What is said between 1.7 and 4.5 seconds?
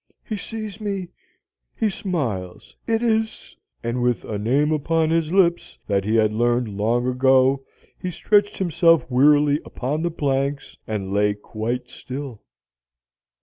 he smiles, it is" And with a